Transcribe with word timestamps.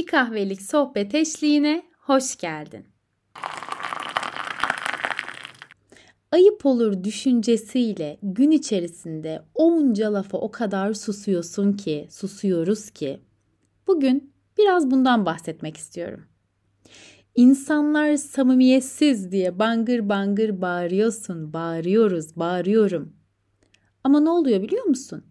Bir 0.00 0.06
kahvelik 0.06 0.62
sohbet 0.62 1.14
eşliğine 1.14 1.82
hoş 1.98 2.36
geldin. 2.36 2.86
Ayıp 6.32 6.66
olur 6.66 7.04
düşüncesiyle 7.04 8.18
gün 8.22 8.50
içerisinde 8.50 9.42
onca 9.54 10.12
lafa 10.12 10.38
o 10.38 10.50
kadar 10.50 10.94
susuyorsun 10.94 11.72
ki, 11.72 12.08
susuyoruz 12.10 12.90
ki. 12.90 13.20
Bugün 13.86 14.32
biraz 14.58 14.90
bundan 14.90 15.26
bahsetmek 15.26 15.76
istiyorum. 15.76 16.24
İnsanlar 17.34 18.16
samimiyetsiz 18.16 19.32
diye 19.32 19.58
bangır 19.58 20.08
bangır 20.08 20.60
bağırıyorsun, 20.60 21.52
bağırıyoruz, 21.52 22.36
bağırıyorum. 22.36 23.12
Ama 24.04 24.20
ne 24.20 24.30
oluyor 24.30 24.62
biliyor 24.62 24.84
musun? 24.84 25.24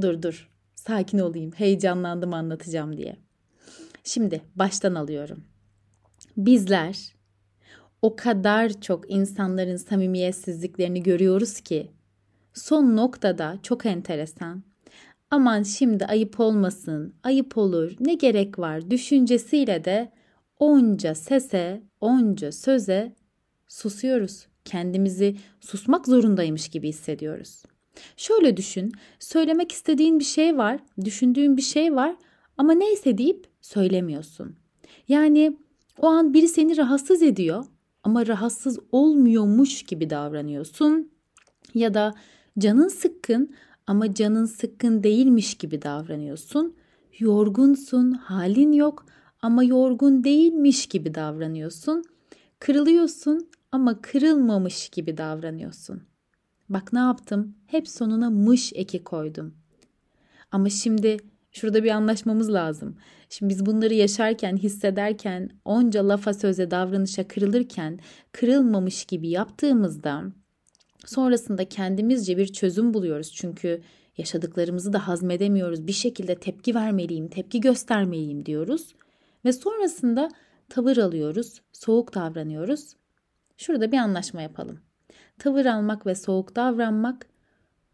Dur 0.00 0.22
dur, 0.22 0.50
sakin 0.74 1.18
olayım, 1.18 1.52
heyecanlandım 1.52 2.34
anlatacağım 2.34 2.96
diye. 2.96 3.31
Şimdi 4.04 4.42
baştan 4.54 4.94
alıyorum. 4.94 5.44
Bizler 6.36 7.14
o 8.02 8.16
kadar 8.16 8.80
çok 8.80 9.10
insanların 9.10 9.76
samimiyetsizliklerini 9.76 11.02
görüyoruz 11.02 11.60
ki 11.60 11.90
son 12.54 12.96
noktada 12.96 13.58
çok 13.62 13.86
enteresan. 13.86 14.62
Aman 15.30 15.62
şimdi 15.62 16.06
ayıp 16.06 16.40
olmasın, 16.40 17.14
ayıp 17.22 17.58
olur, 17.58 17.96
ne 18.00 18.14
gerek 18.14 18.58
var 18.58 18.90
düşüncesiyle 18.90 19.84
de 19.84 20.12
onca 20.58 21.14
sese, 21.14 21.82
onca 22.00 22.52
söze 22.52 23.14
susuyoruz. 23.68 24.46
Kendimizi 24.64 25.36
susmak 25.60 26.06
zorundaymış 26.06 26.68
gibi 26.68 26.88
hissediyoruz. 26.88 27.62
Şöyle 28.16 28.56
düşün, 28.56 28.92
söylemek 29.18 29.72
istediğin 29.72 30.18
bir 30.18 30.24
şey 30.24 30.58
var, 30.58 30.80
düşündüğün 31.04 31.56
bir 31.56 31.62
şey 31.62 31.94
var 31.94 32.16
ama 32.56 32.72
neyse 32.72 33.18
deyip 33.18 33.51
söylemiyorsun. 33.62 34.56
Yani 35.08 35.56
o 35.98 36.06
an 36.06 36.34
biri 36.34 36.48
seni 36.48 36.76
rahatsız 36.76 37.22
ediyor 37.22 37.64
ama 38.02 38.26
rahatsız 38.26 38.78
olmuyormuş 38.92 39.82
gibi 39.82 40.10
davranıyorsun 40.10 41.10
ya 41.74 41.94
da 41.94 42.14
canın 42.58 42.88
sıkkın 42.88 43.54
ama 43.86 44.14
canın 44.14 44.44
sıkkın 44.44 45.02
değilmiş 45.02 45.54
gibi 45.54 45.82
davranıyorsun. 45.82 46.76
Yorgunsun, 47.18 48.12
halin 48.12 48.72
yok 48.72 49.06
ama 49.42 49.64
yorgun 49.64 50.24
değilmiş 50.24 50.86
gibi 50.86 51.14
davranıyorsun. 51.14 52.04
Kırılıyorsun 52.58 53.48
ama 53.72 54.00
kırılmamış 54.00 54.88
gibi 54.88 55.16
davranıyorsun. 55.16 56.02
Bak 56.68 56.92
ne 56.92 56.98
yaptım? 56.98 57.54
Hep 57.66 57.88
sonuna 57.88 58.30
mış 58.30 58.72
eki 58.74 59.04
koydum. 59.04 59.54
Ama 60.52 60.70
şimdi 60.70 61.16
şurada 61.52 61.84
bir 61.84 61.90
anlaşmamız 61.90 62.52
lazım. 62.52 62.96
Şimdi 63.28 63.50
biz 63.50 63.66
bunları 63.66 63.94
yaşarken, 63.94 64.56
hissederken, 64.56 65.50
onca 65.64 66.08
lafa 66.08 66.34
söze, 66.34 66.70
davranışa 66.70 67.28
kırılırken, 67.28 67.98
kırılmamış 68.32 69.04
gibi 69.04 69.28
yaptığımızda 69.28 70.24
sonrasında 71.06 71.64
kendimizce 71.68 72.36
bir 72.36 72.46
çözüm 72.46 72.94
buluyoruz. 72.94 73.32
Çünkü 73.32 73.82
yaşadıklarımızı 74.18 74.92
da 74.92 75.08
hazmedemiyoruz. 75.08 75.86
Bir 75.86 75.92
şekilde 75.92 76.34
tepki 76.34 76.74
vermeliyim, 76.74 77.28
tepki 77.28 77.60
göstermeliyim 77.60 78.46
diyoruz. 78.46 78.94
Ve 79.44 79.52
sonrasında 79.52 80.28
tavır 80.68 80.96
alıyoruz, 80.96 81.60
soğuk 81.72 82.14
davranıyoruz. 82.14 82.96
Şurada 83.56 83.92
bir 83.92 83.98
anlaşma 83.98 84.42
yapalım. 84.42 84.80
Tavır 85.38 85.66
almak 85.66 86.06
ve 86.06 86.14
soğuk 86.14 86.56
davranmak 86.56 87.26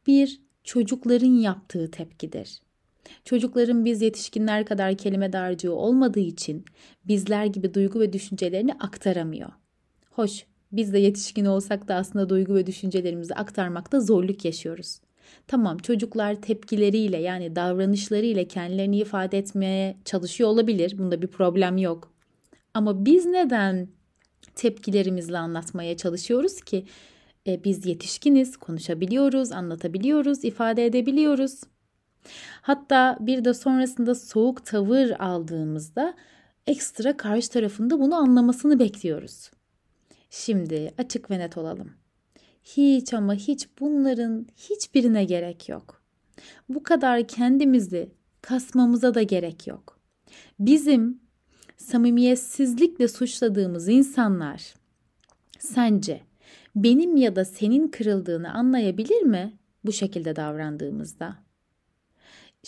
bir 0.06 0.42
çocukların 0.64 1.26
yaptığı 1.26 1.90
tepkidir. 1.90 2.60
Çocukların 3.24 3.84
biz 3.84 4.02
yetişkinler 4.02 4.66
kadar 4.66 4.96
kelime 4.96 5.32
dağarcığı 5.32 5.72
olmadığı 5.72 6.20
için 6.20 6.64
bizler 7.04 7.46
gibi 7.46 7.74
duygu 7.74 8.00
ve 8.00 8.12
düşüncelerini 8.12 8.72
aktaramıyor. 8.72 9.50
Hoş, 10.10 10.44
biz 10.72 10.92
de 10.92 10.98
yetişkin 10.98 11.44
olsak 11.44 11.88
da 11.88 11.94
aslında 11.94 12.28
duygu 12.28 12.54
ve 12.54 12.66
düşüncelerimizi 12.66 13.34
aktarmakta 13.34 14.00
zorluk 14.00 14.44
yaşıyoruz. 14.44 15.00
Tamam 15.46 15.78
çocuklar 15.78 16.34
tepkileriyle 16.34 17.16
yani 17.16 17.56
davranışlarıyla 17.56 18.44
kendilerini 18.44 18.98
ifade 18.98 19.38
etmeye 19.38 19.96
çalışıyor 20.04 20.50
olabilir. 20.50 20.98
Bunda 20.98 21.22
bir 21.22 21.26
problem 21.26 21.78
yok. 21.78 22.12
Ama 22.74 23.04
biz 23.04 23.26
neden 23.26 23.88
tepkilerimizle 24.54 25.38
anlatmaya 25.38 25.96
çalışıyoruz 25.96 26.60
ki? 26.60 26.84
E, 27.46 27.64
biz 27.64 27.86
yetişkiniz, 27.86 28.56
konuşabiliyoruz, 28.56 29.52
anlatabiliyoruz, 29.52 30.44
ifade 30.44 30.86
edebiliyoruz. 30.86 31.60
Hatta 32.62 33.16
bir 33.20 33.44
de 33.44 33.54
sonrasında 33.54 34.14
soğuk 34.14 34.66
tavır 34.66 35.10
aldığımızda 35.10 36.14
ekstra 36.66 37.16
karşı 37.16 37.50
tarafında 37.50 38.00
bunu 38.00 38.14
anlamasını 38.14 38.78
bekliyoruz. 38.78 39.50
Şimdi 40.30 40.94
açık 40.98 41.30
ve 41.30 41.38
net 41.38 41.56
olalım. 41.58 41.90
Hiç 42.62 43.14
ama 43.14 43.34
hiç 43.34 43.68
bunların 43.80 44.46
hiçbirine 44.56 45.24
gerek 45.24 45.68
yok. 45.68 46.02
Bu 46.68 46.82
kadar 46.82 47.28
kendimizi 47.28 48.12
kasmamıza 48.42 49.14
da 49.14 49.22
gerek 49.22 49.66
yok. 49.66 49.98
Bizim 50.60 51.20
samimiyetsizlikle 51.76 53.08
suçladığımız 53.08 53.88
insanlar 53.88 54.74
sence 55.58 56.20
benim 56.76 57.16
ya 57.16 57.36
da 57.36 57.44
senin 57.44 57.88
kırıldığını 57.88 58.54
anlayabilir 58.54 59.22
mi 59.22 59.58
bu 59.84 59.92
şekilde 59.92 60.36
davrandığımızda? 60.36 61.47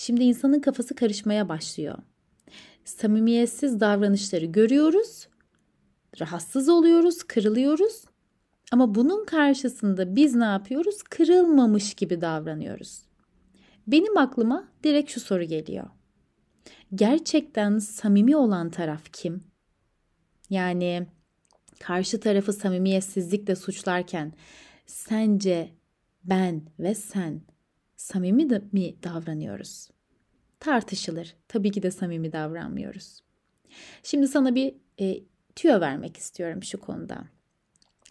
Şimdi 0.01 0.25
insanın 0.25 0.61
kafası 0.61 0.95
karışmaya 0.95 1.49
başlıyor. 1.49 1.99
Samimiyetsiz 2.85 3.81
davranışları 3.81 4.45
görüyoruz, 4.45 5.29
rahatsız 6.21 6.69
oluyoruz, 6.69 7.23
kırılıyoruz. 7.23 8.05
Ama 8.73 8.95
bunun 8.95 9.25
karşısında 9.27 10.17
biz 10.17 10.35
ne 10.35 10.45
yapıyoruz? 10.45 11.03
Kırılmamış 11.03 11.95
gibi 11.95 12.21
davranıyoruz. 12.21 13.03
Benim 13.87 14.19
aklıma 14.19 14.69
direkt 14.85 15.11
şu 15.11 15.21
soru 15.21 15.45
geliyor. 15.45 15.87
Gerçekten 16.95 17.79
samimi 17.79 18.37
olan 18.37 18.71
taraf 18.71 19.03
kim? 19.13 19.41
Yani 20.51 21.07
karşı 21.81 22.21
tarafı 22.21 22.53
samimiyetsizlikle 22.53 23.57
suçlarken 23.57 24.33
sence 24.87 25.71
ben 26.25 26.63
ve 26.79 26.95
sen 26.95 27.41
samimi 28.01 28.51
de 28.51 28.63
mi 28.73 28.95
davranıyoruz? 29.03 29.89
Tartışılır. 30.61 31.35
Tabii 31.49 31.71
ki 31.71 31.83
de 31.83 31.91
samimi 31.91 32.33
davranmıyoruz. 32.33 33.21
Şimdi 34.03 34.29
sana 34.29 34.55
bir 34.55 34.75
e, 35.01 35.21
tüyo 35.57 35.81
vermek 35.81 36.17
istiyorum 36.17 36.63
şu 36.63 36.81
konuda. 36.81 37.25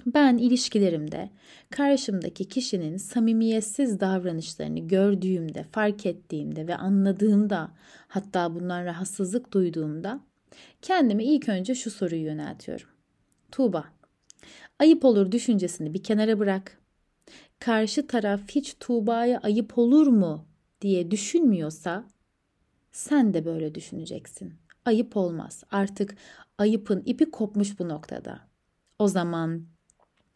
Ben 0.06 0.38
ilişkilerimde 0.38 1.30
karşımdaki 1.70 2.48
kişinin 2.48 2.98
samimiyetsiz 2.98 4.00
davranışlarını 4.00 4.80
gördüğümde, 4.80 5.64
fark 5.64 6.06
ettiğimde 6.06 6.68
ve 6.68 6.76
anladığımda, 6.76 7.72
hatta 8.08 8.56
bundan 8.56 8.86
rahatsızlık 8.86 9.54
duyduğumda 9.54 10.20
kendime 10.82 11.24
ilk 11.24 11.50
önce 11.50 11.76
şu 11.76 11.92
soruyu 11.92 12.24
yöneltiyorum. 12.24 12.88
Tuğba, 13.52 13.86
ayıp 14.80 15.06
olur 15.06 15.32
düşüncesini 15.32 15.94
bir 15.94 16.04
kenara 16.04 16.40
bırak 16.40 16.79
karşı 17.60 18.08
taraf 18.08 18.42
hiç 18.50 18.76
Tuğba'ya 18.80 19.40
ayıp 19.40 19.78
olur 19.78 20.08
mu 20.08 20.46
diye 20.82 21.12
düşünmüyorsa 21.12 22.06
sen 22.92 23.34
de 23.34 23.46
böyle 23.46 23.76
düşüneceksin. 23.76 24.54
Ayıp 24.86 25.18
olmaz. 25.18 25.64
Artık 25.72 26.16
ayıpın 26.58 27.04
ipi 27.06 27.32
kopmuş 27.32 27.80
bu 27.80 27.90
noktada. 27.90 28.40
O 29.00 29.08
zaman 29.08 29.66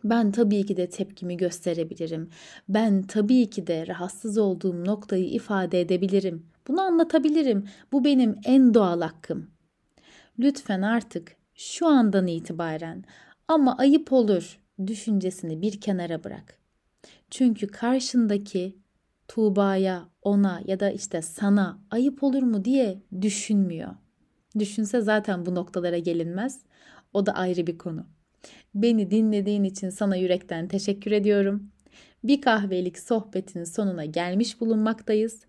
ben 0.03 0.31
tabii 0.31 0.65
ki 0.65 0.77
de 0.77 0.89
tepkimi 0.89 1.37
gösterebilirim. 1.37 2.29
Ben 2.69 3.03
tabii 3.03 3.49
ki 3.49 3.67
de 3.67 3.87
rahatsız 3.87 4.37
olduğum 4.37 4.85
noktayı 4.85 5.25
ifade 5.25 5.81
edebilirim. 5.81 6.45
Bunu 6.67 6.81
anlatabilirim. 6.81 7.67
Bu 7.91 8.05
benim 8.05 8.35
en 8.45 8.73
doğal 8.73 9.01
hakkım. 9.01 9.51
Lütfen 10.39 10.81
artık 10.81 11.35
şu 11.55 11.87
andan 11.87 12.27
itibaren 12.27 13.03
ama 13.47 13.77
ayıp 13.77 14.13
olur 14.13 14.59
düşüncesini 14.87 15.61
bir 15.61 15.81
kenara 15.81 16.23
bırak. 16.23 16.62
Çünkü 17.33 17.67
karşındaki 17.67 18.77
Tuğba'ya, 19.27 20.09
ona 20.21 20.61
ya 20.65 20.79
da 20.79 20.91
işte 20.91 21.21
sana 21.21 21.79
ayıp 21.91 22.23
olur 22.23 22.43
mu 22.43 22.65
diye 22.65 23.01
düşünmüyor. 23.21 23.95
Düşünse 24.59 25.01
zaten 25.01 25.45
bu 25.45 25.55
noktalara 25.55 25.97
gelinmez. 25.97 26.59
O 27.13 27.25
da 27.25 27.31
ayrı 27.31 27.67
bir 27.67 27.77
konu. 27.77 28.07
Beni 28.75 29.11
dinlediğin 29.11 29.63
için 29.63 29.89
sana 29.89 30.15
yürekten 30.15 30.67
teşekkür 30.67 31.11
ediyorum. 31.11 31.71
Bir 32.23 32.41
kahvelik 32.41 32.99
sohbetin 32.99 33.63
sonuna 33.63 34.05
gelmiş 34.05 34.61
bulunmaktayız. 34.61 35.41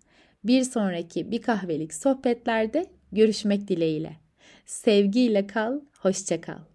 Bir 0.43 0.63
sonraki 0.63 1.31
bir 1.31 1.41
kahvelik 1.41 1.93
sohbetlerde 1.93 2.85
görüşmek 3.11 3.67
dileğiyle. 3.67 4.17
Sevgiyle 4.65 5.47
kal, 5.47 5.79
hoşça 5.99 6.41
kal. 6.41 6.74